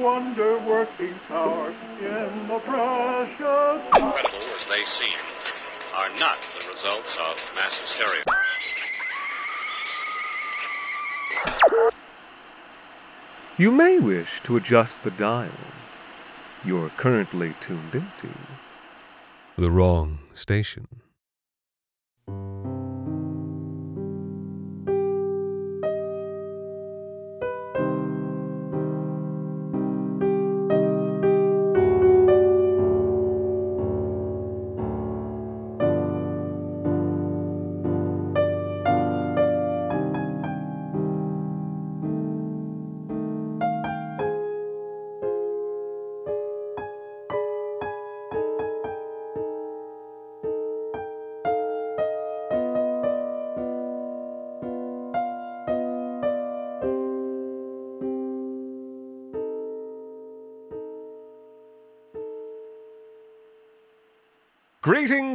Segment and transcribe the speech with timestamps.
[0.00, 3.82] Wonder working power in the precious.
[3.96, 5.18] Incredible as they seem,
[5.94, 8.24] are not the results of mass hysteria.
[13.56, 15.50] You may wish to adjust the dial.
[16.64, 18.34] You're currently tuned into
[19.56, 20.88] the wrong station.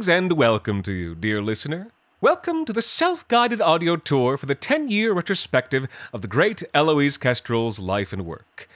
[0.00, 1.90] Greetings and welcome to you, dear listener.
[2.22, 6.62] Welcome to the self guided audio tour for the 10 year retrospective of the great
[6.72, 8.66] Eloise Kestrel's life and work.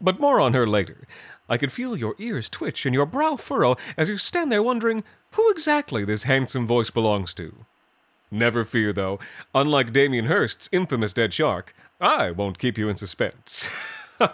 [0.00, 1.08] But more on her later.
[1.48, 5.02] I can feel your ears twitch and your brow furrow as you stand there wondering
[5.32, 7.66] who exactly this handsome voice belongs to.
[8.30, 9.18] Never fear, though.
[9.56, 13.68] Unlike Damien Hirst's infamous Dead Shark, I won't keep you in suspense.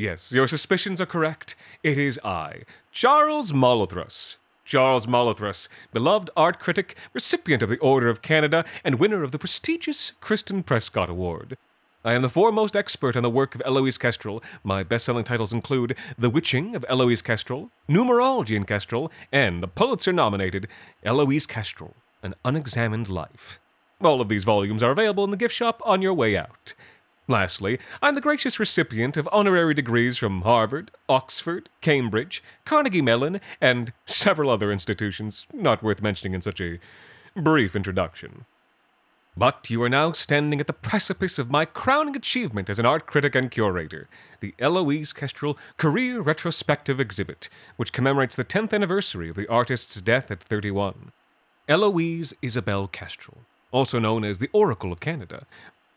[0.00, 1.54] Yes, your suspicions are correct.
[1.82, 4.38] It is I, Charles Molothrus.
[4.70, 9.38] Charles Molothrus, beloved art critic, recipient of the Order of Canada, and winner of the
[9.38, 11.58] prestigious Kristen Prescott Award.
[12.04, 14.44] I am the foremost expert on the work of Eloise Kestrel.
[14.62, 20.68] My best-selling titles include The Witching of Eloise Kestrel, Numerology in Kestrel, and the Pulitzer-nominated
[21.02, 23.58] Eloise Kestrel, An Unexamined Life.
[24.00, 26.74] All of these volumes are available in the gift shop on your way out.
[27.30, 33.92] Lastly, I'm the gracious recipient of honorary degrees from Harvard, Oxford, Cambridge, Carnegie Mellon, and
[34.04, 36.80] several other institutions not worth mentioning in such a
[37.36, 38.46] brief introduction.
[39.36, 43.06] But you are now standing at the precipice of my crowning achievement as an art
[43.06, 44.08] critic and curator,
[44.40, 50.32] the Eloise Kestrel Career Retrospective Exhibit, which commemorates the 10th anniversary of the artist's death
[50.32, 51.12] at 31.
[51.68, 55.46] Eloise Isabel Kestrel, also known as the Oracle of Canada,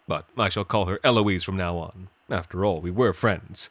[0.07, 2.09] but I shall call her Eloise from now on.
[2.29, 3.69] After all, we were friends.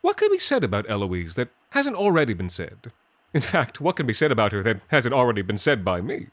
[0.00, 2.92] What can be said about Eloise that hasn't already been said?
[3.32, 6.28] In fact, what can be said about her that hasn't already been said by me?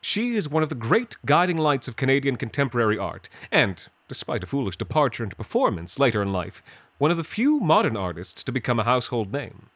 [0.00, 4.46] She is one of the great guiding lights of Canadian contemporary art, and, despite a
[4.46, 6.62] foolish departure into performance later in life,
[6.98, 9.70] one of the few modern artists to become a household name.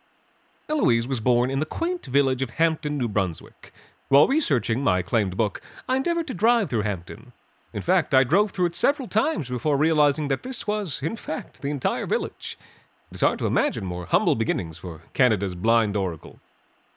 [0.69, 3.72] Eloise was born in the quaint village of Hampton, New Brunswick.
[4.08, 7.32] While researching my acclaimed book, I endeavored to drive through Hampton,
[7.72, 11.62] in fact, I drove through it several times before realizing that this was, in fact,
[11.62, 12.58] the entire village.
[13.10, 16.38] It is hard to imagine more humble beginnings for Canada's blind oracle.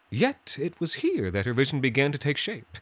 [0.09, 2.77] Yet it was here that her vision began to take shape.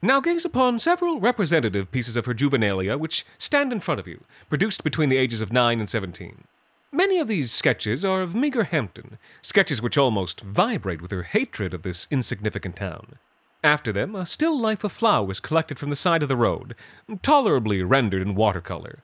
[0.00, 4.24] Now gaze upon several representative pieces of her juvenilia which stand in front of you,
[4.50, 6.44] produced between the ages of 9 and 17.
[6.92, 11.74] Many of these sketches are of meager Hampton, sketches which almost vibrate with her hatred
[11.74, 13.18] of this insignificant town.
[13.64, 16.74] After them, a still life of flowers collected from the side of the road,
[17.22, 19.02] tolerably rendered in watercolor.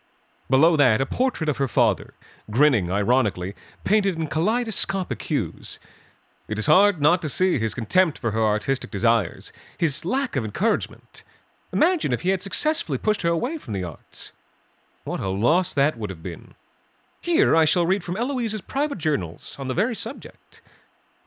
[0.51, 2.13] Below that, a portrait of her father,
[2.51, 3.55] grinning ironically,
[3.85, 5.79] painted in kaleidoscopic hues.
[6.47, 10.45] It is hard not to see his contempt for her artistic desires, his lack of
[10.45, 11.25] encouragement.
[11.73, 14.33] Imagine if he had successfully pushed her away from the arts.
[15.05, 16.53] What a loss that would have been.
[17.23, 20.61] Here I shall read from Eloise's private journals on the very subject.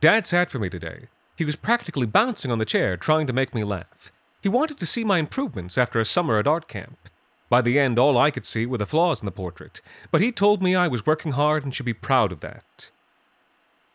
[0.02, 3.56] Dad sat for me today, he was practically bouncing on the chair, trying to make
[3.56, 4.12] me laugh.
[4.42, 6.98] He wanted to see my improvements after a summer at art camp.
[7.50, 10.32] By the end, all I could see were the flaws in the portrait, but he
[10.32, 12.90] told me I was working hard and should be proud of that.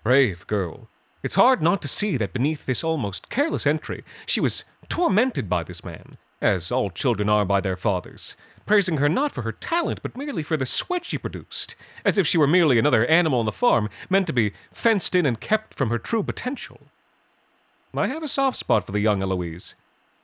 [0.03, 0.89] Brave girl.
[1.23, 5.65] It's hard not to see that beneath this almost careless entry, she was tormented by
[5.65, 10.01] this man, as all children are by their fathers, praising her not for her talent,
[10.03, 11.75] but merely for the sweat she produced,
[12.05, 15.27] as if she were merely another animal on the farm, meant to be fenced in
[15.27, 16.83] and kept from her true potential.
[17.97, 19.75] I have a soft spot for the young Eloise.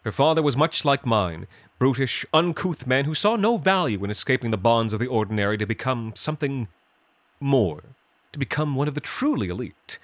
[0.05, 1.47] Her father was much like mine,
[1.79, 5.67] brutish, uncouth man who saw no value in escaping the bonds of the ordinary to
[5.67, 6.69] become something
[7.41, 7.83] more,
[8.33, 9.99] to become one of the truly elite.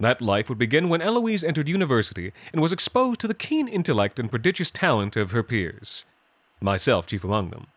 [0.00, 4.18] That life would begin when Eloise entered university and was exposed to the keen intellect
[4.18, 6.06] and prodigious talent of her peers,
[6.60, 7.68] myself chief among them.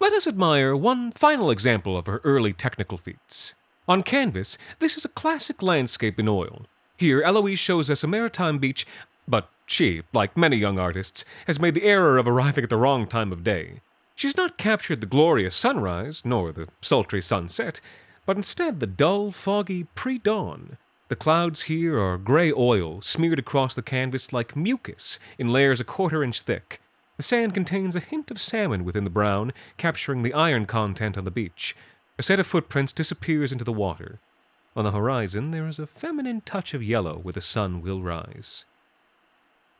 [0.00, 3.54] Let us admire one final example of her early technical feats.
[3.86, 6.66] On canvas, this is a classic landscape in oil,
[7.00, 8.86] here, Eloise shows us a maritime beach,
[9.26, 13.06] but she, like many young artists, has made the error of arriving at the wrong
[13.06, 13.80] time of day.
[14.14, 17.80] She's not captured the glorious sunrise, nor the sultry sunset,
[18.26, 20.76] but instead the dull, foggy pre dawn.
[21.08, 25.84] The clouds here are gray oil smeared across the canvas like mucus in layers a
[25.84, 26.80] quarter inch thick.
[27.16, 31.24] The sand contains a hint of salmon within the brown, capturing the iron content on
[31.24, 31.74] the beach.
[32.18, 34.20] A set of footprints disappears into the water.
[34.76, 38.64] On the horizon, there is a feminine touch of yellow where the sun will rise.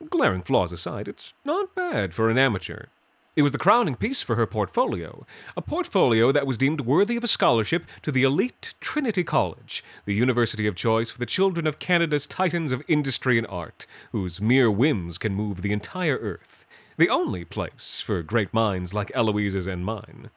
[0.09, 2.87] Glaring flaws aside, it's not bad for an amateur.
[3.33, 7.23] It was the crowning piece for her portfolio, a portfolio that was deemed worthy of
[7.23, 11.79] a scholarship to the elite Trinity College, the university of choice for the children of
[11.79, 16.65] Canada's titans of industry and art, whose mere whims can move the entire earth,
[16.97, 20.29] the only place for great minds like Eloise's and mine.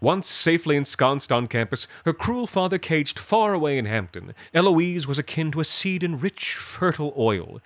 [0.00, 5.18] Once safely ensconced on campus, her cruel father caged far away in Hampton, Eloise was
[5.18, 7.60] akin to a seed in rich, fertile oil.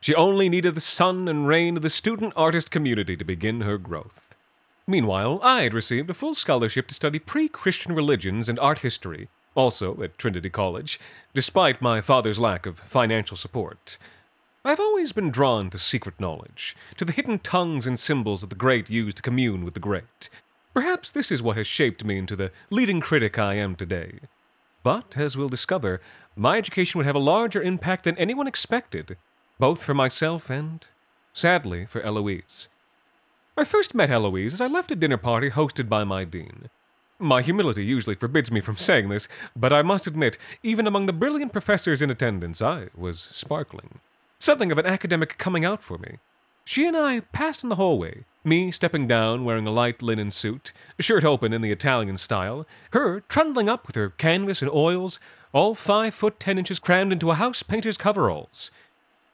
[0.00, 3.76] She only needed the sun and rain of the student artist community to begin her
[3.76, 4.36] growth.
[4.86, 9.28] Meanwhile, I had received a full scholarship to study pre Christian religions and art history,
[9.56, 11.00] also at Trinity College,
[11.34, 13.98] despite my father's lack of financial support.
[14.64, 18.56] I've always been drawn to secret knowledge, to the hidden tongues and symbols that the
[18.56, 20.28] great used to commune with the great.
[20.72, 24.20] Perhaps this is what has shaped me into the leading critic I am today.
[24.82, 26.00] But, as we'll discover,
[26.36, 29.16] my education would have a larger impact than anyone expected
[29.60, 30.88] both for myself and,
[31.32, 32.68] sadly, for Eloise.
[33.56, 36.70] I first met Eloise as I left a dinner party hosted by my dean.
[37.18, 41.12] My humility usually forbids me from saying this, but I must admit, even among the
[41.12, 44.00] brilliant professors in attendance, I was sparkling.
[44.38, 46.16] Something of an academic coming out for me.
[46.64, 50.72] She and I passed in the hallway, me stepping down wearing a light linen suit,
[50.98, 55.20] shirt open in the Italian style, her trundling up with her canvas and oils,
[55.52, 58.70] all five foot ten inches crammed into a house painter's coveralls.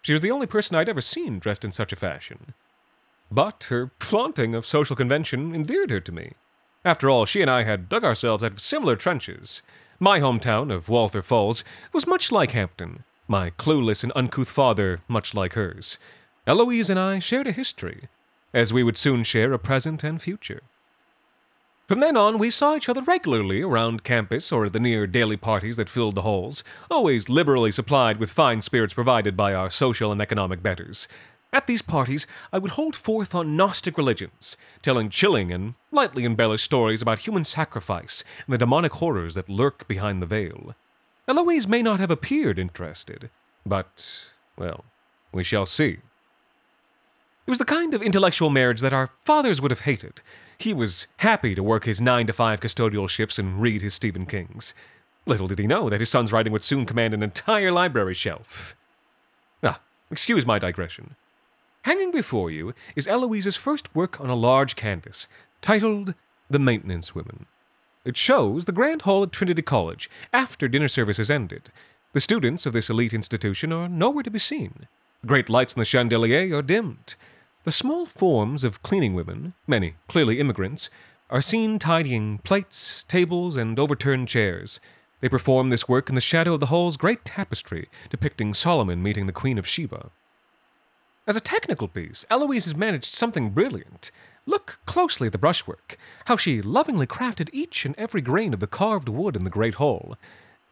[0.02, 2.54] She was the only person I'd ever seen dressed in such a fashion.
[3.30, 6.34] But her flaunting of social convention endeared her to me.
[6.84, 9.62] After all, she and I had dug ourselves out of similar trenches.
[9.98, 15.34] My hometown of Walther Falls was much like Hampton, my clueless and uncouth father much
[15.34, 15.98] like hers.
[16.46, 18.08] Eloise and I shared a history,
[18.56, 20.62] as we would soon share a present and future.
[21.86, 25.36] From then on, we saw each other regularly around campus or at the near daily
[25.36, 30.10] parties that filled the halls, always liberally supplied with fine spirits provided by our social
[30.10, 31.06] and economic betters.
[31.52, 36.64] At these parties, I would hold forth on Gnostic religions, telling chilling and lightly embellished
[36.64, 40.74] stories about human sacrifice and the demonic horrors that lurk behind the veil.
[41.28, 43.28] Eloise may not have appeared interested,
[43.66, 44.86] but, well,
[45.30, 45.98] we shall see.
[47.46, 50.20] It was the kind of intellectual marriage that our fathers would have hated.
[50.58, 54.26] He was happy to work his nine to five custodial shifts and read his Stephen
[54.26, 54.74] Kings.
[55.26, 58.74] Little did he know that his son's writing would soon command an entire library shelf.
[59.62, 61.14] Ah, excuse my digression.
[61.82, 65.28] Hanging before you is Eloise's first work on a large canvas,
[65.62, 66.14] titled
[66.50, 67.46] The Maintenance Women.
[68.04, 71.70] It shows the Grand Hall at Trinity College after dinner services ended.
[72.12, 74.88] The students of this elite institution are nowhere to be seen.
[75.20, 77.14] The great lights in the chandelier are dimmed.
[77.66, 80.88] The small forms of cleaning women, many clearly immigrants,
[81.28, 84.78] are seen tidying plates, tables, and overturned chairs.
[85.20, 89.26] They perform this work in the shadow of the hall's great tapestry depicting Solomon meeting
[89.26, 90.10] the Queen of Sheba.
[91.26, 94.12] As a technical piece, Eloise has managed something brilliant.
[94.46, 98.68] Look closely at the brushwork, how she lovingly crafted each and every grain of the
[98.68, 100.16] carved wood in the great hall.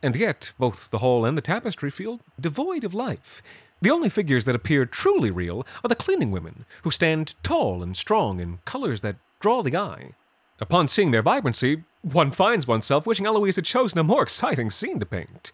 [0.00, 3.42] And yet, both the hall and the tapestry feel devoid of life.
[3.84, 7.94] The only figures that appear truly real are the cleaning women, who stand tall and
[7.94, 10.12] strong in colors that draw the eye.
[10.58, 15.00] Upon seeing their vibrancy, one finds oneself wishing Eloise had chosen a more exciting scene
[15.00, 15.52] to paint.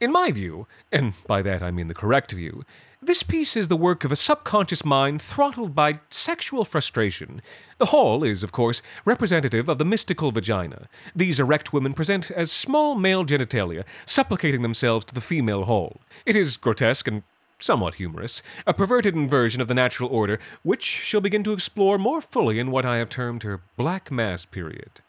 [0.00, 2.64] In my view, and by that I mean the correct view,
[3.02, 7.42] this piece is the work of a subconscious mind throttled by sexual frustration.
[7.76, 10.88] The hall is, of course, representative of the mystical vagina.
[11.14, 16.00] These erect women present as small male genitalia, supplicating themselves to the female hall.
[16.24, 17.24] It is grotesque and
[17.62, 22.20] somewhat humorous, a perverted inversion of the natural order, which she'll begin to explore more
[22.20, 25.00] fully in what I have termed her Black Mass period.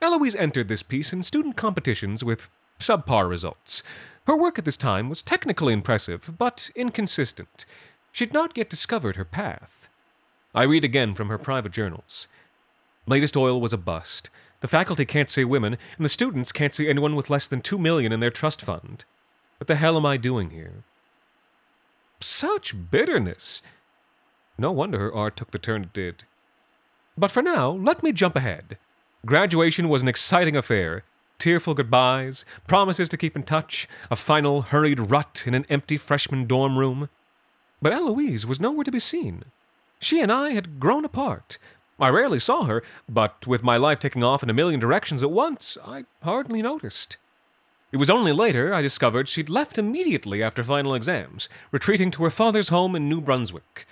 [0.00, 3.82] Eloise entered this piece in student competitions with subpar results.
[4.26, 7.64] Her work at this time was technically impressive, but inconsistent.
[8.12, 9.88] She had not yet discovered her path.
[10.54, 12.28] I read again from her private journals.
[13.06, 14.30] Latest oil was a bust.
[14.60, 17.78] The faculty can't see women, and the students can't see anyone with less than two
[17.78, 19.04] million in their trust fund.
[19.58, 20.84] What the hell am I doing here?
[22.20, 23.62] Such bitterness!
[24.56, 26.24] No wonder her art took the turn it did.
[27.16, 28.76] But for now, let me jump ahead.
[29.24, 31.04] Graduation was an exciting affair.
[31.38, 36.46] Tearful goodbyes, promises to keep in touch, a final hurried rut in an empty freshman
[36.46, 37.08] dorm room.
[37.80, 39.44] But Eloise was nowhere to be seen.
[40.00, 41.58] She and I had grown apart.
[42.00, 45.30] I rarely saw her, but with my life taking off in a million directions at
[45.30, 47.16] once, I hardly noticed.
[47.90, 52.30] It was only later I discovered she'd left immediately after final exams, retreating to her
[52.30, 53.86] father's home in New Brunswick.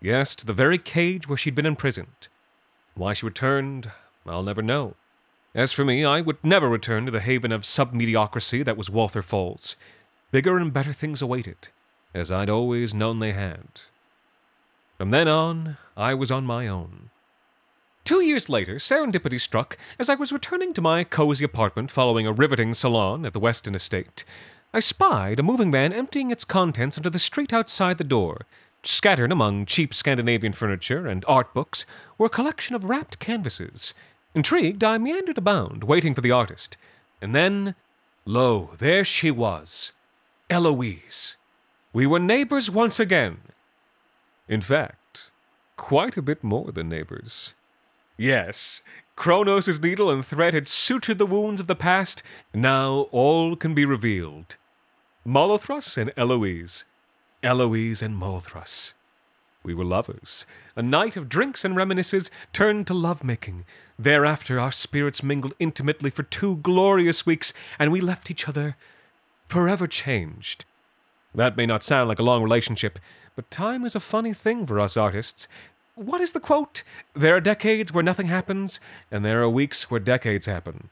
[0.00, 2.28] Yes, to the very cage where she'd been imprisoned.
[2.94, 3.90] Why she returned,
[4.24, 4.94] I'll never know.
[5.52, 9.22] As for me, I would never return to the haven of sub-mediocrity that was Walther
[9.22, 9.74] Falls.
[10.30, 11.68] Bigger and better things awaited,
[12.14, 13.80] as I'd always known they had.
[14.96, 17.09] From then on, I was on my own.
[18.04, 22.32] Two years later, serendipity struck as I was returning to my cozy apartment following a
[22.32, 24.24] riveting salon at the Weston estate.
[24.72, 28.46] I spied a moving van emptying its contents into the street outside the door.
[28.82, 31.84] Scattered among cheap Scandinavian furniture and art books
[32.16, 33.94] were a collection of wrapped canvases.
[34.34, 36.76] Intrigued, I meandered about, waiting for the artist.
[37.20, 37.74] And then,
[38.24, 39.92] lo, there she was
[40.48, 41.36] Eloise.
[41.92, 43.38] We were neighbors once again.
[44.48, 45.30] In fact,
[45.76, 47.54] quite a bit more than neighbors.
[48.20, 48.82] Yes,
[49.16, 52.22] Kronos' needle and thread had sutured the wounds of the past.
[52.52, 54.58] Now all can be revealed.
[55.26, 56.84] Molothrus and Eloise.
[57.42, 58.92] Eloise and Molothrus.
[59.62, 60.44] We were lovers.
[60.76, 63.64] A night of drinks and reminiscences turned to lovemaking.
[63.98, 68.76] Thereafter, our spirits mingled intimately for two glorious weeks, and we left each other
[69.46, 70.66] forever changed.
[71.34, 72.98] That may not sound like a long relationship,
[73.34, 75.48] but time is a funny thing for us artists.
[76.00, 76.82] What is the quote?
[77.12, 78.80] There are decades where nothing happens,
[79.10, 80.88] and there are weeks where decades happen.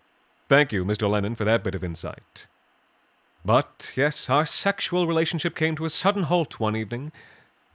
[0.50, 1.08] Thank you, Mr.
[1.08, 2.46] Lenin, for that bit of insight.
[3.42, 7.10] But yes, our sexual relationship came to a sudden halt one evening.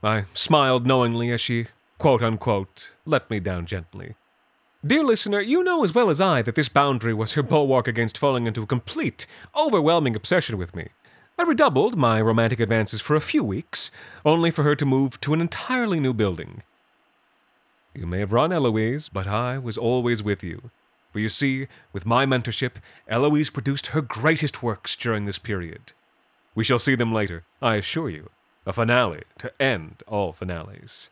[0.00, 1.66] I smiled knowingly as she,
[1.98, 4.14] quote unquote, let me down gently.
[4.86, 8.16] Dear listener, you know as well as I that this boundary was her bulwark against
[8.16, 9.26] falling into a complete,
[9.56, 10.90] overwhelming obsession with me.
[11.36, 13.90] I redoubled my romantic advances for a few weeks,
[14.24, 16.62] only for her to move to an entirely new building.
[17.94, 20.70] You may have run, Eloise, but I was always with you.
[21.12, 22.74] For you see, with my mentorship,
[23.06, 25.92] Eloise produced her greatest works during this period.
[26.56, 28.30] We shall see them later, I assure you.
[28.66, 31.10] A finale to end all finales.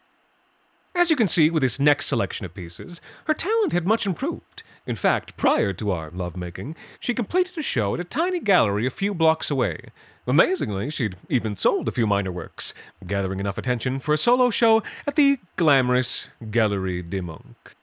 [0.94, 4.62] As you can see with this next selection of pieces, her talent had much improved.
[4.86, 8.90] In fact, prior to our lovemaking, she completed a show at a tiny gallery a
[8.90, 9.90] few blocks away.
[10.26, 12.74] Amazingly, she'd even sold a few minor works,
[13.06, 17.74] gathering enough attention for a solo show at the glamorous Galerie des Monques.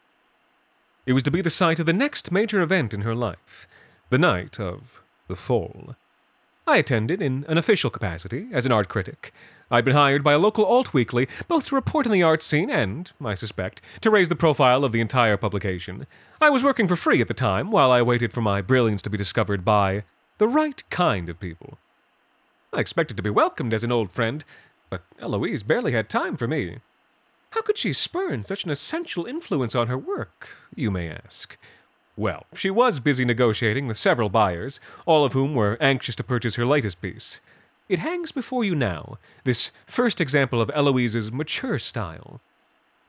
[1.06, 3.68] It was to be the site of the next major event in her life,
[4.10, 5.96] the night of the Fall.
[6.68, 9.34] I attended in an official capacity as an art critic.
[9.72, 12.72] I'd been hired by a local alt weekly both to report on the art scene
[12.72, 16.08] and, I suspect, to raise the profile of the entire publication.
[16.42, 19.10] I was working for free at the time while I waited for my brilliance to
[19.12, 20.04] be discovered by
[20.40, 21.78] the right kind of people.
[22.74, 24.44] I expected to be welcomed as an old friend,
[24.90, 26.80] but Eloise barely had time for me.
[27.52, 31.58] How could she spurn such an essential influence on her work, you may ask?
[32.16, 36.56] Well, she was busy negotiating with several buyers, all of whom were anxious to purchase
[36.56, 37.40] her latest piece.
[37.90, 42.40] It hangs before you now, this first example of Eloise's mature style.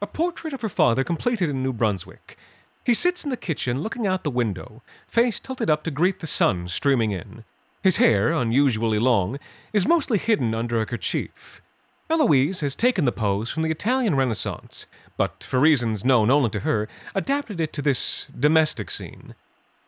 [0.00, 2.38] A portrait of her father completed in New Brunswick.
[2.86, 6.26] He sits in the kitchen looking out the window, face tilted up to greet the
[6.26, 7.44] sun streaming in.
[7.82, 9.38] His hair, unusually long,
[9.74, 11.60] is mostly hidden under a kerchief.
[12.08, 14.86] Eloise has taken the pose from the Italian Renaissance,
[15.18, 19.34] but for reasons known only to her, adapted it to this domestic scene.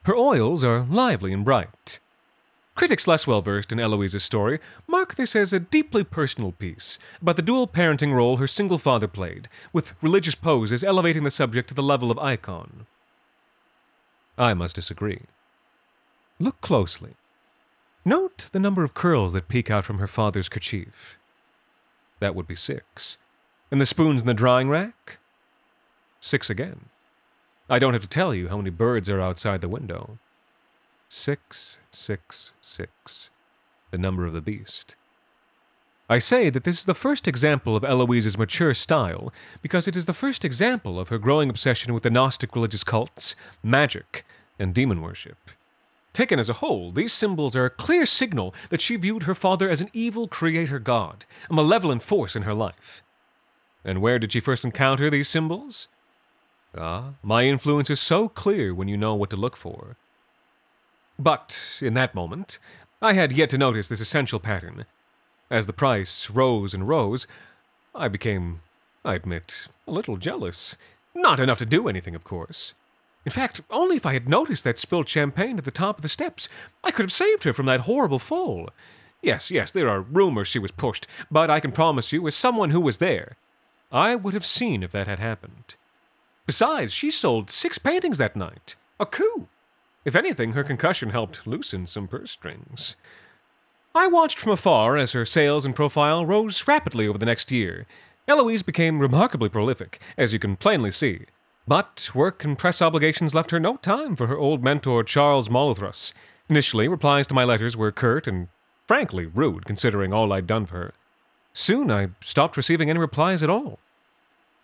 [0.04, 1.98] Her oils are lively and bright.
[2.74, 7.36] Critics less well versed in Eloise's story mark this as a deeply personal piece about
[7.36, 11.74] the dual parenting role her single father played, with religious poses elevating the subject to
[11.74, 12.86] the level of icon.
[14.38, 15.22] I must disagree.
[16.40, 17.10] Look closely.
[18.04, 21.18] Note the number of curls that peek out from her father's kerchief.
[22.20, 23.18] That would be six.
[23.70, 25.18] And the spoons in the drying rack?
[26.20, 26.86] Six again.
[27.70, 30.18] I don't have to tell you how many birds are outside the window.
[31.14, 33.28] Six, six, six.
[33.90, 34.96] The number of the beast.
[36.08, 40.06] I say that this is the first example of Eloise's mature style because it is
[40.06, 44.24] the first example of her growing obsession with the Gnostic religious cults, magic,
[44.58, 45.36] and demon worship.
[46.14, 49.68] Taken as a whole, these symbols are a clear signal that she viewed her father
[49.68, 53.02] as an evil creator god, a malevolent force in her life.
[53.84, 55.88] And where did she first encounter these symbols?
[56.74, 59.98] Ah, my influence is so clear when you know what to look for.
[61.22, 62.58] But, in that moment,
[63.00, 64.86] I had yet to notice this essential pattern.
[65.52, 67.28] As the price rose and rose,
[67.94, 68.60] I became,
[69.04, 70.76] I admit, a little jealous.
[71.14, 72.74] Not enough to do anything, of course.
[73.24, 76.08] In fact, only if I had noticed that spilled champagne at the top of the
[76.08, 76.48] steps,
[76.82, 78.70] I could have saved her from that horrible fall.
[79.22, 82.70] Yes, yes, there are rumors she was pushed, but I can promise you, as someone
[82.70, 83.36] who was there,
[83.92, 85.76] I would have seen if that had happened.
[86.46, 88.74] Besides, she sold six paintings that night.
[88.98, 89.46] A coup.
[90.04, 92.96] If anything, her concussion helped loosen some purse strings.
[93.94, 97.86] I watched from afar as her sales and profile rose rapidly over the next year.
[98.26, 101.26] Eloise became remarkably prolific, as you can plainly see.
[101.68, 106.12] But work and press obligations left her no time for her old mentor, Charles Molothrus.
[106.48, 108.48] Initially, replies to my letters were curt and
[108.86, 110.94] frankly rude, considering all I'd done for her.
[111.52, 113.78] Soon, I stopped receiving any replies at all.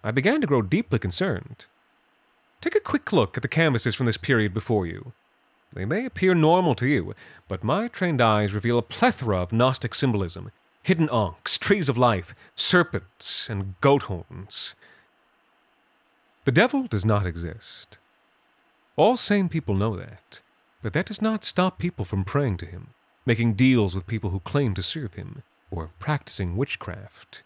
[0.03, 1.67] I began to grow deeply concerned.
[2.61, 5.13] Take a quick look at the canvases from this period before you.
[5.73, 7.15] They may appear normal to you,
[7.47, 10.51] but my trained eyes reveal a plethora of Gnostic symbolism
[10.89, 14.75] hidden ankhs, trees of life, serpents, and goat horns.
[16.47, 17.99] The devil does not exist.
[18.97, 20.41] All sane people know that,
[20.83, 22.95] but that does not stop people from praying to him,
[23.27, 27.43] making deals with people who claim to serve him, or practicing witchcraft.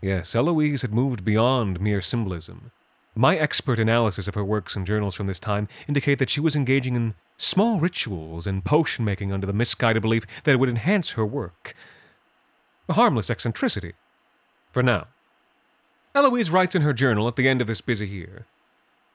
[0.00, 2.70] Yes, Eloise had moved beyond mere symbolism.
[3.14, 6.54] My expert analysis of her works and journals from this time indicate that she was
[6.54, 11.12] engaging in small rituals and potion making under the misguided belief that it would enhance
[11.12, 11.74] her work.
[12.88, 13.94] A harmless eccentricity.
[14.72, 15.08] For now.
[16.14, 18.46] Eloise writes in her journal at the end of this busy year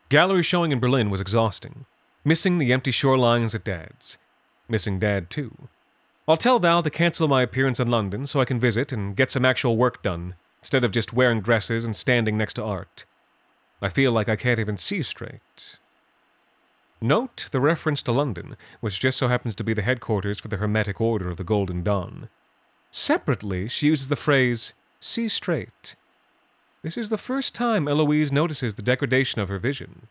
[0.10, 1.86] Gallery showing in Berlin was exhausting.
[2.24, 4.18] Missing the empty shorelines at Dad's.
[4.68, 5.68] Missing Dad, too.
[6.28, 9.32] I'll tell Val to cancel my appearance in London so I can visit and get
[9.32, 13.06] some actual work done, instead of just wearing dresses and standing next to art.
[13.82, 15.78] I feel like I can't even see straight.
[17.02, 20.58] Note the reference to London, which just so happens to be the headquarters for the
[20.58, 22.30] Hermetic Order of the Golden Dawn.
[22.90, 25.96] Separately, she uses the phrase, see straight.
[26.82, 30.08] This is the first time Eloise notices the degradation of her vision.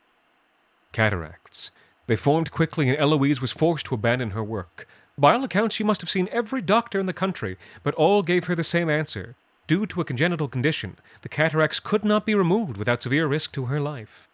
[0.92, 1.70] Cataracts.
[2.06, 4.86] They formed quickly, and Eloise was forced to abandon her work.
[5.16, 8.44] By all accounts, she must have seen every doctor in the country, but all gave
[8.44, 9.36] her the same answer.
[9.66, 13.66] Due to a congenital condition, the cataracts could not be removed without severe risk to
[13.66, 14.28] her life.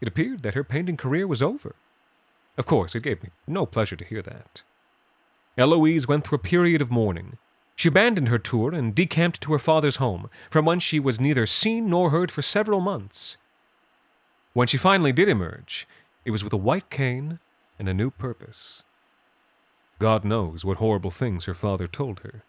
[0.00, 1.74] It appeared that her painting career was over.
[2.56, 4.62] Of course, it gave me no pleasure to hear that.
[5.56, 7.38] Eloise went through a period of mourning.
[7.74, 11.46] She abandoned her tour and decamped to her father's home, from whence she was neither
[11.46, 13.36] seen nor heard for several months.
[14.52, 15.86] When she finally did emerge,
[16.24, 17.38] it was with a white cane
[17.78, 18.82] and a new purpose.
[19.98, 22.42] God knows what horrible things her father told her.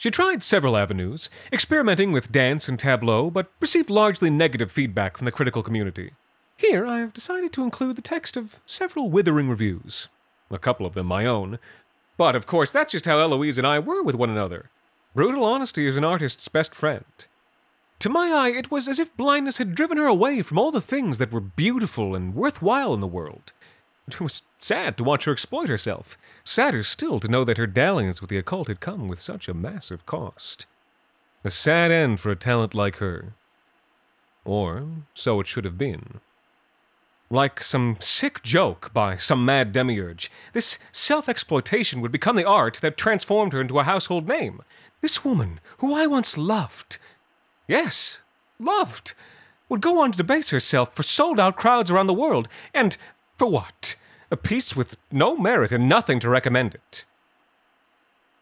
[0.00, 5.26] She tried several avenues, experimenting with dance and tableau, but received largely negative feedback from
[5.26, 6.12] the critical community.
[6.56, 10.08] Here, I have decided to include the text of several withering reviews,
[10.50, 11.58] a couple of them my own.
[12.16, 14.70] But, of course, that's just how Eloise and I were with one another.
[15.14, 17.04] Brutal honesty is an artist's best friend.
[17.98, 20.80] To my eye, it was as if blindness had driven her away from all the
[20.80, 23.52] things that were beautiful and worthwhile in the world.
[24.08, 26.18] It was sad to watch her exploit herself.
[26.44, 29.54] Sadder still to know that her dalliance with the occult had come with such a
[29.54, 30.66] massive cost.
[31.44, 33.34] A sad end for a talent like her.
[34.44, 36.20] Or so it should have been.
[37.30, 42.80] Like some sick joke by some mad demiurge, this self exploitation would become the art
[42.82, 44.62] that transformed her into a household name.
[45.00, 46.98] This woman, who I once loved,
[47.68, 48.20] yes,
[48.58, 49.14] loved,
[49.68, 52.96] would go on to debase herself for sold out crowds around the world, and
[53.40, 53.96] for what?
[54.30, 57.06] A piece with no merit and nothing to recommend it.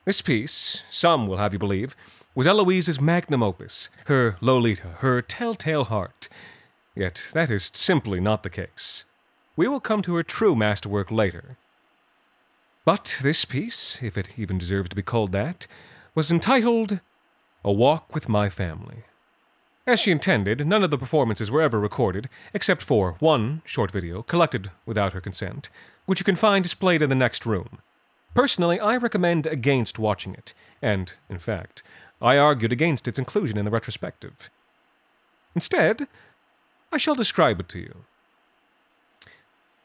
[0.05, 1.95] This piece, some will have you believe,
[2.35, 6.29] was Eloise's magnum opus, her Lolita, her telltale heart.
[6.97, 9.05] Yet that is simply not the case.
[9.55, 11.59] We will come to her true masterwork later.
[12.85, 15.69] But this piece, if it even deserved to be called that,
[16.17, 16.99] was entitled
[17.65, 19.05] A Walk with My Family.
[19.89, 24.23] As she intended, none of the performances were ever recorded, except for one short video
[24.23, 25.71] collected without her consent,
[26.05, 27.79] which you can find displayed in the next room.
[28.35, 31.83] Personally, I recommend against watching it, and, in fact,
[32.21, 34.51] I argued against its inclusion in the retrospective.
[35.55, 36.07] Instead,
[36.93, 38.05] I shall describe it to you.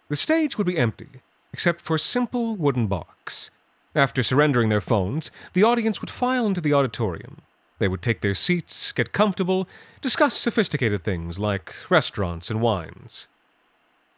[0.10, 1.22] The stage would be empty,
[1.54, 3.52] except for a simple wooden box.
[3.96, 7.38] After surrendering their phones, the audience would file into the auditorium.
[7.84, 9.68] They would take their seats, get comfortable,
[10.00, 13.28] discuss sophisticated things like restaurants and wines.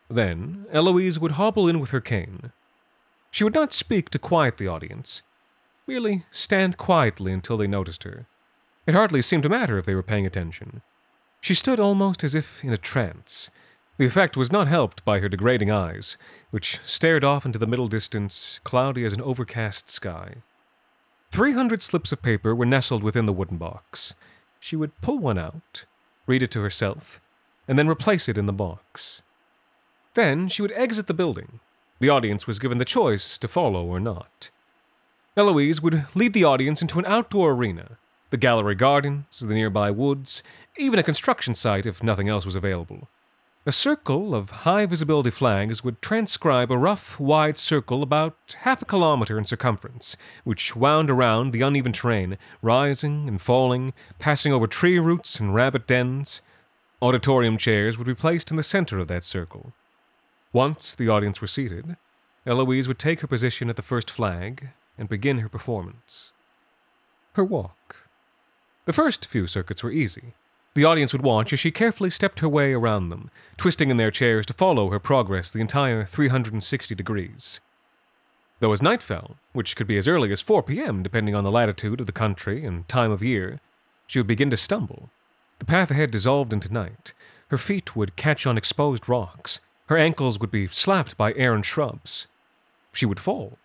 [0.07, 2.51] Then Eloise would hobble in with her cane.
[3.31, 5.23] She would not speak to quiet the audience,
[5.87, 8.27] merely stand quietly until they noticed her.
[8.85, 10.83] It hardly seemed to matter if they were paying attention.
[11.41, 13.49] She stood almost as if in a trance.
[13.97, 16.19] The effect was not helped by her degrading eyes,
[16.51, 20.43] which stared off into the middle distance, cloudy as an overcast sky.
[21.35, 24.13] Three hundred slips of paper were nestled within the wooden box.
[24.57, 25.83] She would pull one out,
[26.27, 27.19] read it to herself,
[27.67, 29.21] and then replace it in the box.
[30.13, 31.59] Then she would exit the building.
[31.99, 34.49] The audience was given the choice to follow or not.
[35.35, 37.97] Eloise would lead the audience into an outdoor arena.
[38.29, 40.41] The gallery gardens, the nearby woods,
[40.77, 43.09] even a construction site if nothing else was available.
[43.67, 48.85] A circle of high visibility flags would transcribe a rough, wide circle about half a
[48.85, 54.99] kilometer in circumference, which wound around the uneven terrain, rising and falling, passing over tree
[54.99, 56.43] roots and rabbit dens.
[57.01, 59.73] Auditorium chairs would be placed in the center of that circle.
[60.53, 61.97] Once the audience were seated,
[62.45, 66.31] Eloise would take her position at the first flag and begin her performance.
[67.33, 68.07] Her walk.
[68.85, 70.35] The first few circuits were easy.
[70.75, 74.11] The audience would watch as she carefully stepped her way around them, twisting in their
[74.11, 77.61] chairs to follow her progress the entire 360 degrees.
[78.59, 81.01] Though as night fell, which could be as early as 4 p.m.
[81.01, 83.61] depending on the latitude of the country and time of year,
[84.05, 85.09] she would begin to stumble.
[85.59, 87.13] The path ahead dissolved into night.
[87.47, 89.61] Her feet would catch on exposed rocks.
[89.87, 92.27] Her ankles would be slapped by errant shrubs.
[92.91, 93.57] She would fall.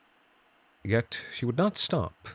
[0.85, 2.29] Yet she would not stop.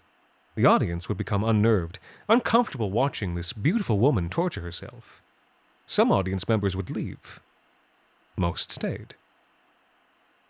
[0.55, 5.21] The audience would become unnerved, uncomfortable watching this beautiful woman torture herself.
[5.85, 7.41] Some audience members would leave.
[8.37, 9.15] Most stayed.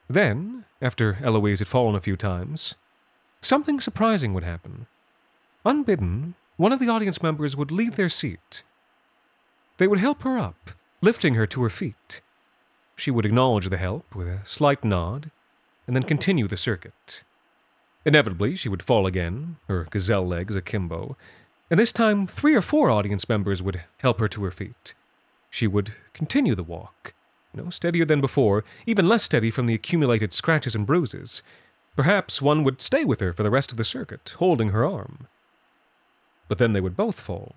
[0.07, 2.75] Then, after Eloise had fallen a few times,
[3.41, 4.85] something surprising would happen.
[5.65, 8.63] Unbidden, one of the audience members would leave their seat.
[9.77, 12.21] They would help her up, lifting her to her feet.
[12.95, 15.31] She would acknowledge the help with a slight nod,
[15.87, 17.23] and then continue the circuit.
[18.05, 21.17] Inevitably, she would fall again, her gazelle legs akimbo,
[21.71, 24.93] and this time three or four audience members would help her to her feet.
[25.49, 27.15] She would continue the walk,
[27.53, 31.41] no steadier than before, even less steady from the accumulated scratches and bruises.
[31.95, 35.27] Perhaps one would stay with her for the rest of the circuit, holding her arm.
[36.47, 37.55] But then they would both fall.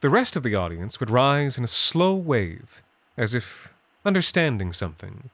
[0.00, 2.82] The rest of the audience would rise in a slow wave,
[3.16, 3.72] as if
[4.04, 5.30] understanding something.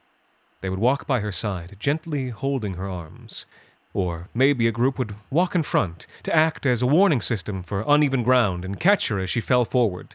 [0.61, 3.47] They would walk by her side, gently holding her arms.
[3.95, 7.85] Or maybe a group would walk in front to act as a warning system for
[7.87, 10.15] uneven ground and catch her as she fell forward.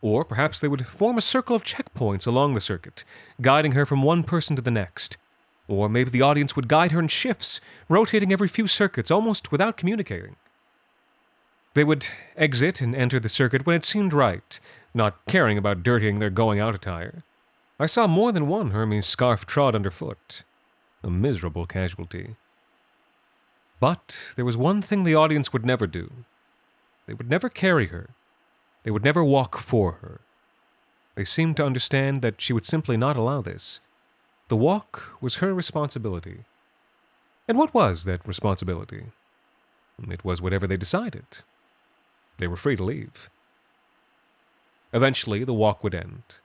[0.00, 3.04] Or perhaps they would form a circle of checkpoints along the circuit,
[3.40, 5.16] guiding her from one person to the next.
[5.68, 9.76] Or maybe the audience would guide her in shifts, rotating every few circuits almost without
[9.76, 10.36] communicating.
[11.74, 14.58] They would exit and enter the circuit when it seemed right,
[14.92, 17.22] not caring about dirtying their going out attire.
[17.82, 20.44] I saw more than one Hermes scarf trod underfoot.
[21.02, 22.36] A miserable casualty.
[23.80, 26.12] But there was one thing the audience would never do.
[27.08, 28.10] They would never carry her.
[28.84, 30.20] They would never walk for her.
[31.16, 33.80] They seemed to understand that she would simply not allow this.
[34.46, 36.44] The walk was her responsibility.
[37.48, 39.06] And what was that responsibility?
[40.08, 41.24] It was whatever they decided.
[42.38, 43.28] They were free to leave.
[44.92, 46.36] Eventually, the walk would end.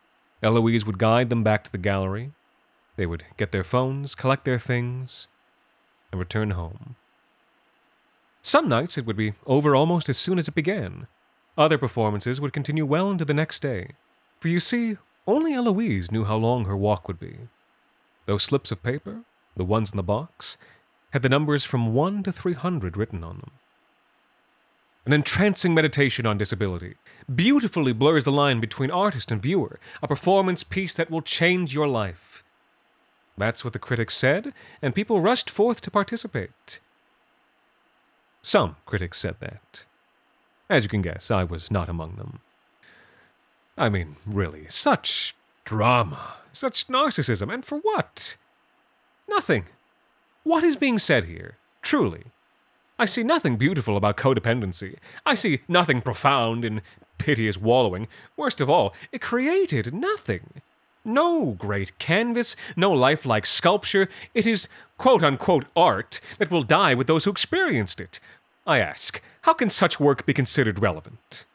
[0.43, 2.31] Eloise would guide them back to the gallery.
[2.95, 5.27] They would get their phones, collect their things,
[6.11, 6.95] and return home.
[8.41, 11.07] Some nights it would be over almost as soon as it began.
[11.57, 13.91] Other performances would continue well into the next day.
[14.39, 17.49] For you see, only Eloise knew how long her walk would be.
[18.25, 19.21] Those slips of paper,
[19.55, 20.57] the ones in the box,
[21.11, 23.51] had the numbers from 1 to 300 written on them
[25.07, 26.95] an entrancing meditation on disability,
[27.33, 31.87] beautifully blurs the line between artist and viewer, a performance piece that will change your
[31.87, 32.43] life.
[33.37, 36.81] That's what the critics said, and people rushed forth to participate.
[38.41, 39.85] Some critics said that.
[40.69, 42.39] As you can guess, I was not among them.
[43.77, 48.35] I mean, really, such drama, such narcissism, and for what?
[49.29, 49.67] Nothing.
[50.43, 52.25] What is being said here, truly?
[52.99, 54.95] I see nothing beautiful about codependency.
[55.25, 56.81] I see nothing profound in
[57.19, 58.07] piteous wallowing.
[58.35, 60.61] Worst of all, it created nothing.
[61.05, 64.09] No great canvas, no lifelike sculpture.
[64.33, 68.19] It is quote unquote art that will die with those who experienced it.
[68.65, 71.45] I ask, how can such work be considered relevant?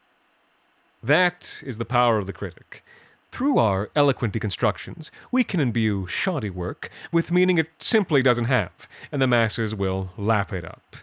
[1.03, 2.85] That is the power of the critic.
[3.33, 8.87] Through our eloquent deconstructions, we can imbue shoddy work with meaning it simply doesn't have,
[9.11, 10.97] and the masses will lap it up.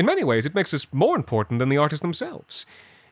[0.00, 2.64] In many ways, it makes us more important than the artists themselves.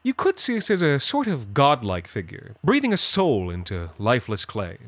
[0.02, 4.46] You could see us as a sort of godlike figure, breathing a soul into lifeless
[4.46, 4.78] clay.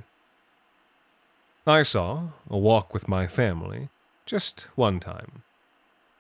[1.67, 3.91] I saw a walk with my family
[4.25, 5.43] just one time.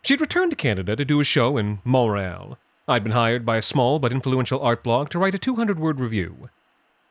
[0.03, 2.59] She'd returned to Canada to do a show in Montreal.
[2.87, 5.99] I'd been hired by a small but influential art blog to write a 200 word
[5.99, 6.51] review.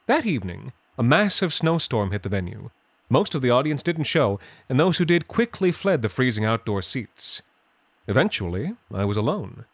[0.06, 2.70] That evening, a massive snowstorm hit the venue.
[3.10, 6.84] Most of the audience didn't show, and those who did quickly fled the freezing outdoor
[6.84, 7.42] seats.
[8.10, 9.66] Eventually, I was alone.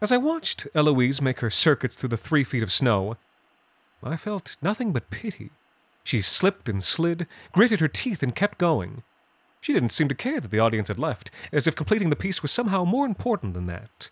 [0.00, 3.16] As I watched Eloise make her circuits through the three feet of snow,
[4.00, 5.50] I felt nothing but pity.
[6.04, 9.02] She slipped and slid, gritted her teeth, and kept going.
[9.60, 12.42] She didn't seem to care that the audience had left, as if completing the piece
[12.42, 14.08] was somehow more important than that.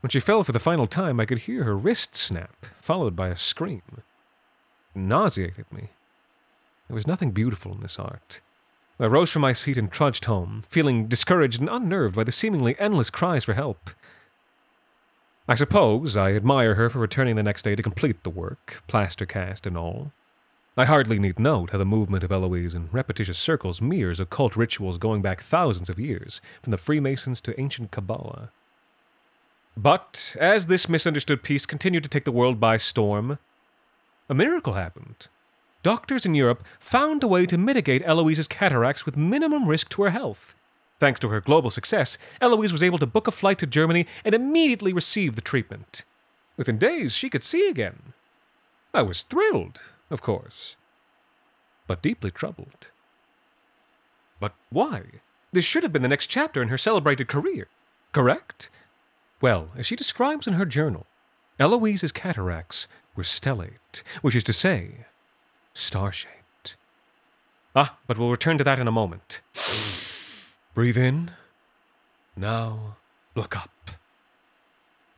[0.00, 3.28] When she fell for the final time, I could hear her wrist snap, followed by
[3.28, 3.82] a scream.
[4.96, 5.90] It nauseated me.
[6.88, 8.40] There was nothing beautiful in this art.
[9.00, 12.78] I rose from my seat and trudged home, feeling discouraged and unnerved by the seemingly
[12.80, 13.90] endless cries for help.
[15.46, 19.24] I suppose I admire her for returning the next day to complete the work, plaster
[19.24, 20.12] cast and all.
[20.76, 24.98] I hardly need note how the movement of Eloise in repetitious circles mirrors occult rituals
[24.98, 28.50] going back thousands of years, from the Freemasons to ancient Kabbalah.
[29.76, 33.38] But as this misunderstood piece continued to take the world by storm,
[34.28, 35.28] a miracle happened.
[35.88, 40.10] Doctors in Europe found a way to mitigate Eloise's cataracts with minimum risk to her
[40.10, 40.54] health.
[41.00, 44.34] Thanks to her global success, Eloise was able to book a flight to Germany and
[44.34, 46.04] immediately receive the treatment.
[46.58, 48.12] Within days, she could see again.
[48.92, 50.76] I was thrilled, of course,
[51.86, 52.90] but deeply troubled.
[54.40, 55.04] But why?
[55.52, 57.66] This should have been the next chapter in her celebrated career,
[58.12, 58.68] correct?
[59.40, 61.06] Well, as she describes in her journal,
[61.58, 65.06] Eloise's cataracts were stellate, which is to say,
[65.78, 66.76] star shaped.
[67.74, 69.40] Ah, but we'll return to that in a moment.
[70.74, 71.32] Breathe in.
[72.36, 72.96] Now
[73.34, 73.70] look up.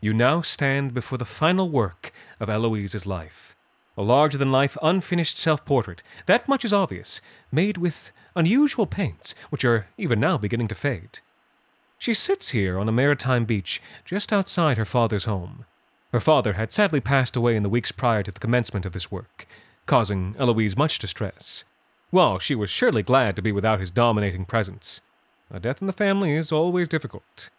[0.00, 3.54] You now stand before the final work of Eloise's life.
[3.96, 6.02] A larger than life, unfinished self portrait.
[6.26, 7.20] That much is obvious,
[7.52, 11.18] made with unusual paints, which are even now beginning to fade.
[11.98, 15.66] She sits here on a maritime beach just outside her father's home.
[16.12, 19.10] Her father had sadly passed away in the weeks prior to the commencement of this
[19.10, 19.46] work,
[19.90, 21.64] causing Eloise much distress.
[22.10, 25.00] While she was surely glad to be without his dominating presence,
[25.50, 27.50] a death in the family is always difficult.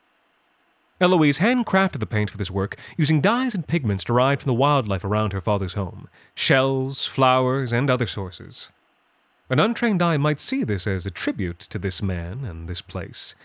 [1.02, 5.04] Eloise handcrafted the paint for this work using dyes and pigments derived from the wildlife
[5.04, 8.70] around her father's home shells, flowers, and other sources.
[9.50, 13.36] An untrained eye might see this as a tribute to this man and this place,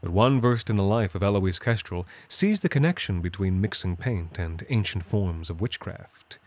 [0.00, 4.40] but one versed in the life of Eloise Kestrel sees the connection between mixing paint
[4.40, 6.40] and ancient forms of witchcraft.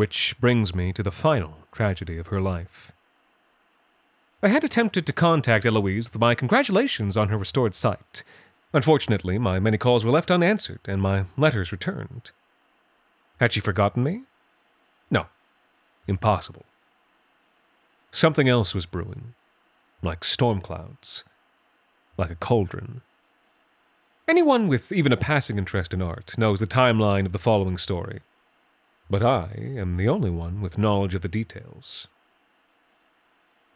[0.00, 2.90] Which brings me to the final tragedy of her life.
[4.42, 8.24] I had attempted to contact Eloise with my congratulations on her restored sight.
[8.72, 12.30] Unfortunately, my many calls were left unanswered and my letters returned.
[13.40, 14.22] Had she forgotten me?
[15.10, 15.26] No.
[16.06, 16.64] Impossible.
[18.10, 19.34] Something else was brewing,
[20.02, 21.24] like storm clouds,
[22.16, 23.02] like a cauldron.
[24.26, 28.20] Anyone with even a passing interest in art knows the timeline of the following story,
[29.10, 32.06] but I am the only one with knowledge of the details.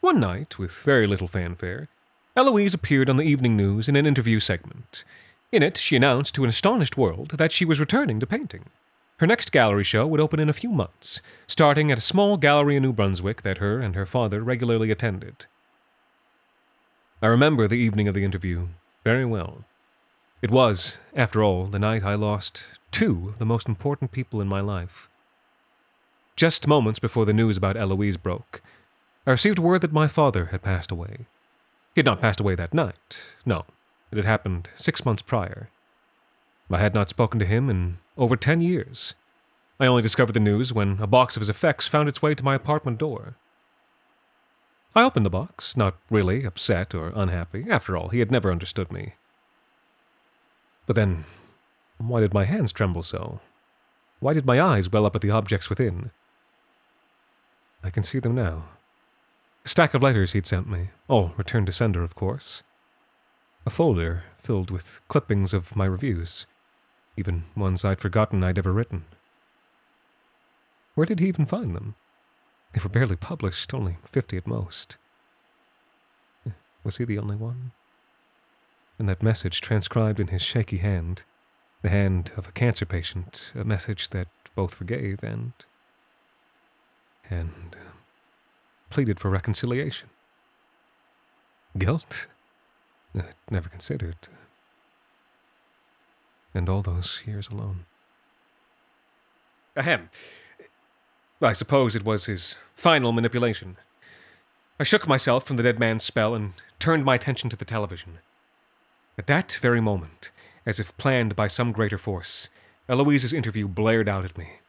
[0.01, 1.89] One night, with very little fanfare,
[2.37, 5.05] Eloise appeared on the evening news in an interview segment.
[5.51, 8.67] In it, she announced to an astonished world that she was returning to painting.
[9.19, 12.77] Her next gallery show would open in a few months, starting at a small gallery
[12.77, 15.47] in New Brunswick that her and her father regularly attended.
[17.23, 18.69] I remember the evening of the interview
[19.05, 19.65] very well.
[20.43, 24.49] It was, after all, the night I lost two of the most important people in
[24.49, 25.09] my life.
[26.37, 28.61] Just moments before the news about Eloise broke,
[29.25, 31.27] I received word that my father had passed away.
[31.95, 33.65] He had not passed away that night, no,
[34.11, 35.71] it had happened six months prior.
[36.71, 39.15] I had not spoken to him in over ten years.
[39.79, 42.45] I only discovered the news when a box of his effects found its way to
[42.45, 43.37] my apartment door.
[44.95, 47.67] I opened the box, not really upset or unhappy.
[47.71, 49.15] After all, he had never understood me.
[50.87, 51.25] But then,
[51.99, 53.41] why did my hands tremble so?
[54.21, 56.11] Why did my eyes well up at the objects within?
[57.85, 58.65] I can see them now.
[59.65, 62.63] A stack of letters he'd sent me, oh, all returned to sender, of course.
[63.67, 66.47] A folder filled with clippings of my reviews,
[67.17, 69.05] even ones I'd forgotten I'd ever written.
[70.95, 71.95] Where did he even find them?
[72.73, 74.97] They were barely published, only fifty at most.
[76.83, 77.73] Was he the only one?
[78.99, 81.25] And that message transcribed in his shaky hand,
[81.83, 85.53] the hand of a cancer patient, a message that both forgave and.
[87.31, 87.77] And.
[87.81, 87.85] Uh,
[88.95, 90.09] pleaded for reconciliation.
[91.77, 92.29] Guilt?
[93.17, 94.15] I never considered.
[96.55, 97.87] And all those years alone.
[99.77, 100.11] Ahem.
[101.43, 103.77] I suppose it was his final manipulation.
[104.79, 108.19] I shook myself from the dead man's spell and turned my attention to the television.
[109.19, 110.31] At that very moment,
[110.65, 112.49] as if planned by some greater force,
[112.89, 114.61] Eloise's interview blared out at me.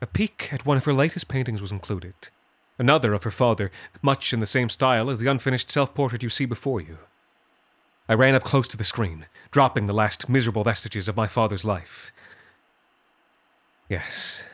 [0.00, 2.14] A peek at one of her latest paintings was included
[2.78, 6.30] another of her father, much in the same style as the unfinished self portrait you
[6.30, 6.98] see before you.
[8.08, 11.64] I ran up close to the screen, dropping the last miserable vestiges of my father's
[11.64, 12.12] life.
[13.88, 14.44] Yes,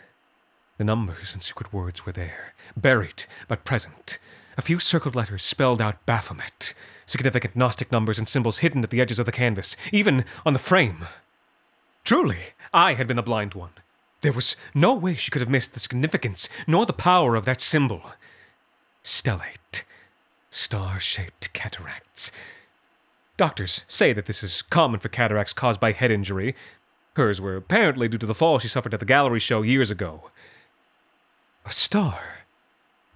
[0.78, 4.18] the numbers and secret words were there, buried but present.
[4.56, 6.74] A few circled letters spelled out Baphomet,
[7.06, 10.58] significant Gnostic numbers and symbols hidden at the edges of the canvas, even on the
[10.58, 11.06] frame.
[12.04, 12.38] Truly,
[12.72, 13.70] I had been the blind one.
[14.24, 17.60] There was no way she could have missed the significance nor the power of that
[17.60, 18.00] symbol.
[19.04, 19.82] Stellate,
[20.50, 22.32] star shaped cataracts.
[23.36, 26.54] Doctors say that this is common for cataracts caused by head injury.
[27.16, 30.30] Hers were apparently due to the fall she suffered at the gallery show years ago.
[31.66, 32.46] A star.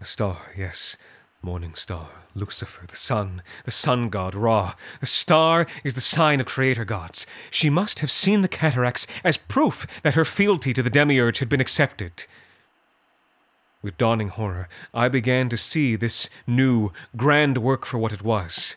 [0.02, 0.98] A star, yes.
[1.40, 4.74] Morning star, Lucifer, the sun, the sun god Ra.
[4.98, 7.26] The star is the sign of creator gods.
[7.48, 11.48] She must have seen the cataracts as proof that her fealty to the demiurge had
[11.48, 12.24] been accepted.
[13.82, 18.76] With dawning horror, I began to see this new, grand work for what it was,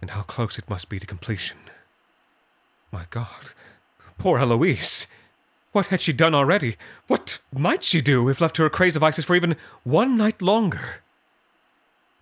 [0.00, 1.58] and how close it must be to completion.
[2.90, 3.50] My God,
[4.16, 5.06] poor Eloise!
[5.72, 6.76] What had she done already?
[7.06, 10.40] What might she do if left to her craze of vices for even one night
[10.40, 11.02] longer?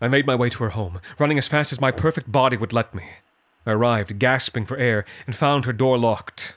[0.00, 2.72] I made my way to her home, running as fast as my perfect body would
[2.72, 3.04] let me.
[3.64, 6.56] I arrived, gasping for air, and found her door locked.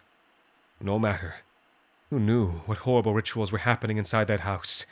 [0.81, 1.35] No matter.
[2.09, 4.85] Who knew what horrible rituals were happening inside that house?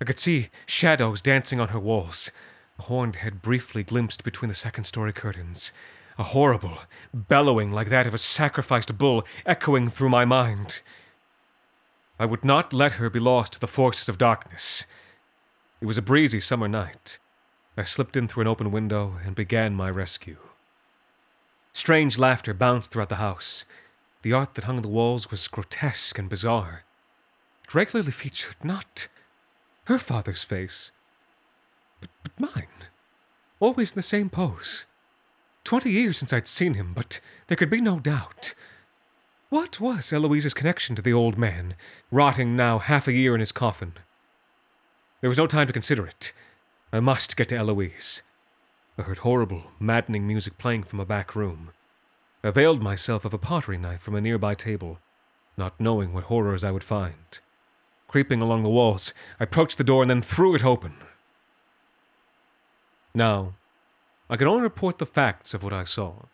[0.00, 2.30] I could see shadows dancing on her walls.
[2.78, 5.70] A horned head briefly glimpsed between the second story curtains.
[6.18, 6.78] A horrible,
[7.12, 10.82] bellowing like that of a sacrificed bull echoing through my mind.
[12.18, 14.86] I would not let her be lost to the forces of darkness.
[15.80, 17.18] It was a breezy summer night.
[17.76, 20.36] I slipped in through an open window and began my rescue.
[21.72, 23.64] Strange laughter bounced throughout the house.
[24.22, 26.84] The art that hung on the walls was grotesque and bizarre.
[27.64, 29.08] It regularly featured not
[29.84, 30.92] her father's face,
[32.00, 32.68] but, but mine.
[33.58, 34.84] Always in the same pose.
[35.64, 38.54] Twenty years since I'd seen him, but there could be no doubt.
[39.48, 41.74] What was Eloise's connection to the old man,
[42.10, 43.94] rotting now half a year in his coffin?
[45.20, 46.32] There was no time to consider it.
[46.94, 48.20] I must get to Eloise.
[48.98, 51.70] I heard horrible, maddening music playing from a back room.
[52.44, 54.98] I availed myself of a pottery knife from a nearby table,
[55.56, 57.40] not knowing what horrors I would find.
[58.08, 60.96] Creeping along the walls, I approached the door and then threw it open.
[63.14, 63.54] Now,
[64.28, 66.26] I can only report the facts of what I saw,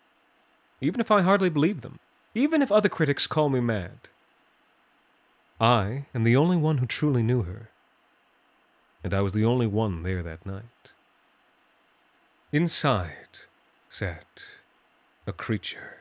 [0.80, 2.00] even if I hardly believe them,
[2.34, 4.08] even if other critics call me mad.
[5.60, 7.70] I am the only one who truly knew her,
[9.08, 10.92] and I was the only one there that night.
[12.52, 13.38] Inside
[13.88, 14.50] sat
[15.26, 16.00] a creature.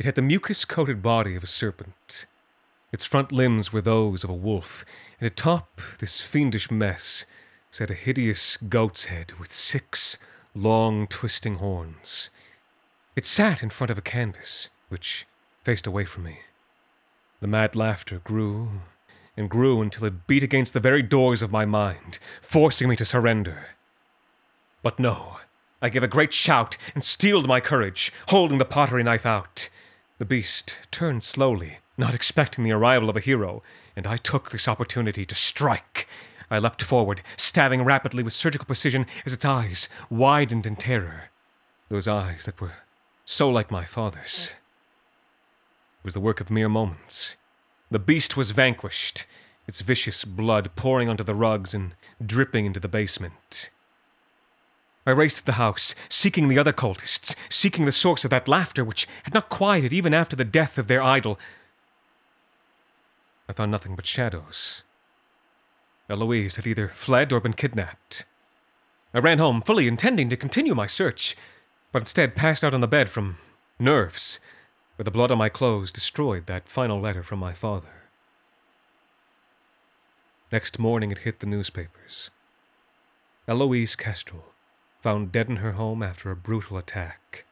[0.00, 2.26] It had the mucus coated body of a serpent.
[2.90, 4.84] Its front limbs were those of a wolf,
[5.20, 7.24] and atop this fiendish mess
[7.70, 10.18] sat a hideous goat's head with six
[10.56, 12.30] long, twisting horns.
[13.14, 15.24] It sat in front of a canvas, which
[15.62, 16.40] faced away from me.
[17.38, 18.80] The mad laughter grew
[19.36, 23.04] and grew until it beat against the very doors of my mind, forcing me to
[23.04, 23.68] surrender.
[24.82, 25.38] But no,
[25.80, 29.68] I gave a great shout and steeled my courage, holding the pottery knife out.
[30.18, 33.62] The beast turned slowly, not expecting the arrival of a hero,
[33.96, 36.08] and I took this opportunity to strike.
[36.50, 41.30] I leapt forward, stabbing rapidly with surgical precision as its eyes widened in terror.
[41.88, 42.72] Those eyes that were
[43.24, 44.54] so like my father's.
[46.00, 47.36] It was the work of mere moments.
[47.92, 49.26] The beast was vanquished,
[49.66, 53.68] its vicious blood pouring onto the rugs and dripping into the basement.
[55.06, 59.06] I raced the house, seeking the other cultists, seeking the source of that laughter which
[59.24, 61.38] had not quieted even after the death of their idol.
[63.46, 64.84] I found nothing but shadows.
[66.08, 68.24] Eloise had either fled or been kidnapped.
[69.12, 71.36] I ran home, fully intending to continue my search,
[71.92, 73.36] but instead passed out on the bed from
[73.78, 74.38] nerves,
[75.02, 78.04] where the blood on my clothes destroyed that final letter from my father.
[80.52, 82.30] Next morning it hit the newspapers.
[83.48, 84.44] Eloise Kestrel,
[85.00, 87.46] found dead in her home after a brutal attack.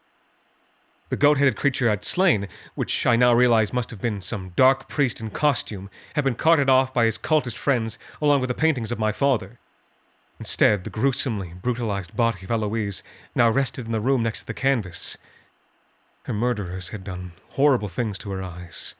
[1.09, 4.89] The goat headed creature I'd slain, which I now realize must have been some dark
[4.89, 8.93] priest in costume, had been carted off by his cultist friends along with the paintings
[8.93, 9.59] of my father.
[10.39, 13.03] Instead, the gruesomely brutalized body of Eloise
[13.35, 15.19] now rested in the room next to the canvas.
[16.25, 18.95] Her murderers had done horrible things to her eyes.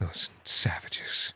[0.00, 1.34] Those savages.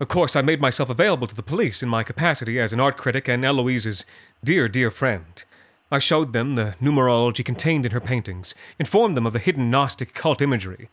[0.00, 2.96] Of course, I made myself available to the police in my capacity as an art
[2.96, 4.04] critic and Eloise's
[4.44, 5.42] dear, dear friend.
[5.90, 10.12] I showed them the numerology contained in her paintings, informed them of the hidden Gnostic
[10.12, 10.90] cult imagery.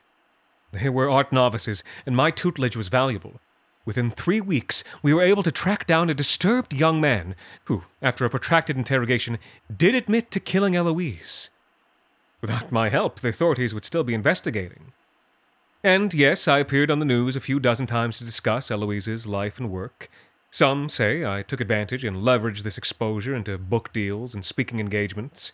[0.72, 3.42] They were art novices, and my tutelage was valuable.
[3.86, 7.36] Within three weeks, we were able to track down a disturbed young man
[7.66, 9.40] who, after a protracted interrogation,
[9.76, 11.50] did admit to killing Eloise.
[12.44, 14.92] Without my help, the authorities would still be investigating.
[15.82, 19.60] And yes, I appeared on the news a few dozen times to discuss Eloise's life
[19.60, 20.10] and work.
[20.52, 25.54] Some say I took advantage and leveraged this exposure into book deals and speaking engagements.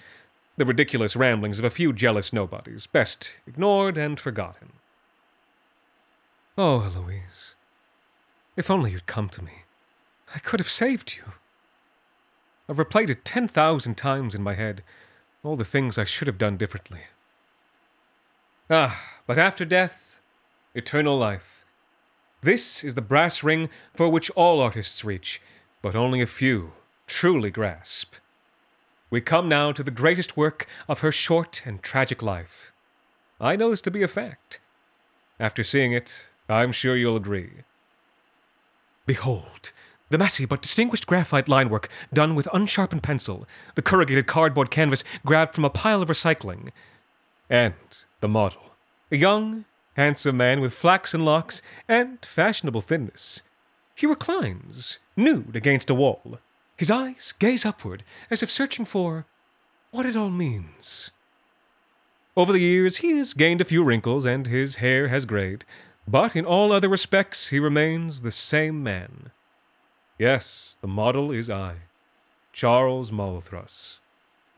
[0.60, 4.74] the ridiculous ramblings of a few jealous nobodies, best ignored and forgotten.
[6.58, 7.56] Oh, Eloise,
[8.58, 9.64] if only you'd come to me.
[10.36, 11.32] I could have saved you.
[12.68, 14.84] I've replayed it 10,000 times in my head,
[15.44, 17.02] all the things I should have done differently.
[18.70, 20.20] Ah, but after death,
[20.76, 21.66] eternal life.
[22.42, 25.42] This is the brass ring for which all artists reach,
[25.82, 26.74] but only a few
[27.08, 28.16] truly grasp.
[29.10, 32.72] We come now to the greatest work of her short and tragic life.
[33.42, 34.60] I know this to be a fact.
[35.40, 37.64] After seeing it, I'm sure you'll agree.
[39.06, 39.72] Behold,
[40.10, 45.53] the messy but distinguished graphite linework done with unsharpened pencil, the corrugated cardboard canvas grabbed
[45.53, 46.70] from a pile of recycling,
[47.49, 47.74] and
[48.22, 48.74] the model,
[49.12, 53.41] a young, handsome man with flaxen locks and fashionable thinness.
[53.95, 56.39] He reclines, nude against a wall.
[56.78, 59.26] His eyes gaze upward as if searching for
[59.91, 61.12] what it all means.
[62.38, 65.66] Over the years, he has gained a few wrinkles and his hair has grayed,
[66.07, 69.32] but in all other respects, he remains the same man.
[70.20, 71.76] Yes, the model is I,
[72.51, 73.99] Charles Molothrus.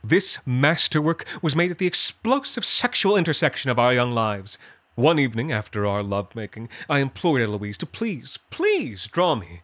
[0.04, 4.58] This masterwork was made at the explosive sexual intersection of our young lives.
[4.96, 9.62] One evening, after our lovemaking, I implored Eloise to please, please draw me.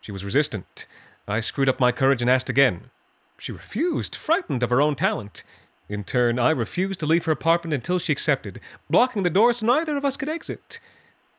[0.00, 0.86] She was resistant.
[1.28, 2.88] I screwed up my courage and asked again.
[3.36, 5.42] She refused, frightened of her own talent.
[5.90, 9.66] In turn, I refused to leave her apartment until she accepted, blocking the door so
[9.66, 10.80] neither of us could exit.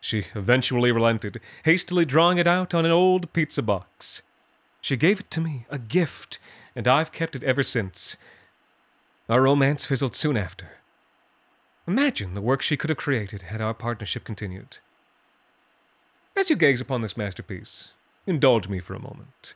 [0.05, 4.21] She eventually relented, hastily drawing it out on an old pizza box.
[4.79, 6.37] She gave it to me, a gift,
[6.75, 8.15] and I've kept it ever since.
[9.27, 10.73] Our romance fizzled soon after.
[11.87, 14.77] Imagine the work she could have created had our partnership continued.
[16.35, 17.93] As you gaze upon this masterpiece,
[18.27, 19.55] indulge me for a moment.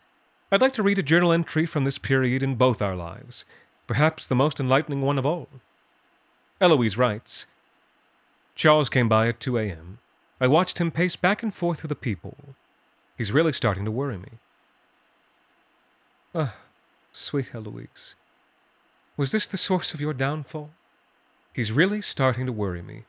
[0.51, 3.45] I'd like to read a journal entry from this period in both our lives,
[3.85, 5.47] perhaps the most enlightening one of all.
[6.59, 7.45] Eloise writes
[8.55, 9.99] Charles came by at 2 a.m.
[10.41, 12.37] I watched him pace back and forth with the people.
[13.17, 14.39] He's really starting to worry me.
[16.33, 16.55] Ah,
[17.11, 18.15] sweet Heloise,
[19.17, 20.71] Was this the source of your downfall?
[21.53, 23.03] He's really starting to worry me.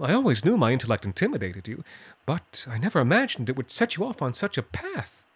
[0.00, 1.82] I always knew my intellect intimidated you,
[2.24, 5.26] but I never imagined it would set you off on such a path,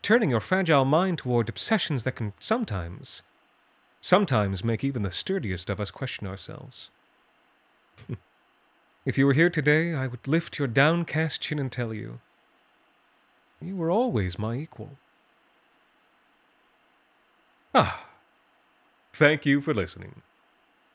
[0.00, 3.22] turning your fragile mind toward obsessions that can sometimes,
[4.00, 6.88] sometimes make even the sturdiest of us question ourselves.
[9.06, 12.18] If you were here today, I would lift your downcast chin and tell you,
[13.62, 14.98] you were always my equal.
[17.72, 18.08] Ah,
[19.14, 20.22] thank you for listening.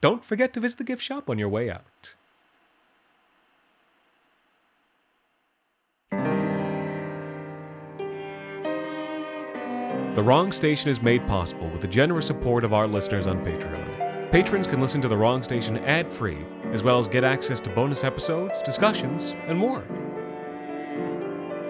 [0.02, 2.16] Don't forget to visit the gift shop on your way out.
[10.16, 14.32] The Wrong Station is made possible with the generous support of our listeners on Patreon.
[14.32, 16.40] Patrons can listen to The Wrong Station ad free
[16.72, 19.84] as well as get access to bonus episodes, discussions, and more.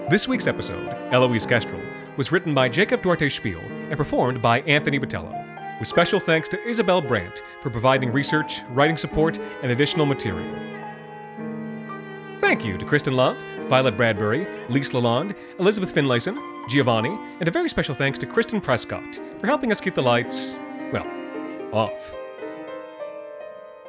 [0.10, 1.82] This week's episode, Eloise Kestrel,
[2.18, 5.34] was written by Jacob Duarte Spiel and performed by Anthony Botello,
[5.80, 10.48] with special thanks to Isabel Brandt for providing research, writing support, and additional material.
[12.40, 13.38] Thank you to Kristen Love,
[13.70, 16.38] Violet Bradbury, Lise Lalonde, Elizabeth Finlayson,
[16.68, 20.58] Giovanni, and a very special thanks to Kristen Prescott for helping us keep the lights,
[20.92, 21.08] well,
[21.72, 22.21] off.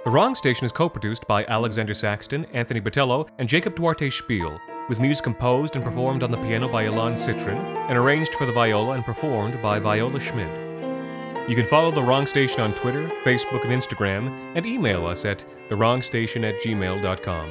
[0.04, 4.60] The Wrong Station is co produced by Alexander Saxton, Anthony Botello, and Jacob Duarte Spiel,
[4.88, 7.56] with music composed and performed on the piano by Ilan Citrin,
[7.88, 10.50] and arranged for the viola and performed by Viola Schmid.
[11.48, 14.26] You can follow The Wrong Station on Twitter, Facebook, and Instagram,
[14.56, 17.48] and email us at thewrongstation at gmail.com.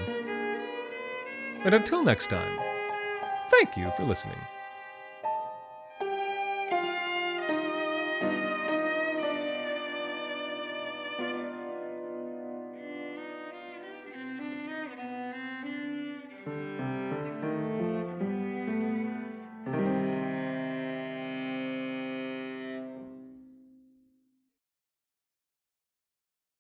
[1.64, 2.60] And until next time,
[3.50, 4.40] thank you for listening.